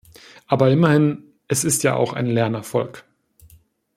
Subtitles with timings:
[0.47, 3.03] Aber immerhin, es ist ja auch ein Lernerfolg!